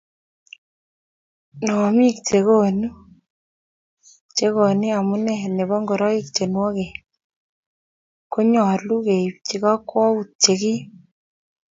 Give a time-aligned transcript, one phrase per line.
[1.65, 2.17] nomiik
[4.37, 6.77] chekoni omunee nebo ngoroik che nuok
[8.31, 10.81] ko nyoluu keipchi kakwoutik che kiim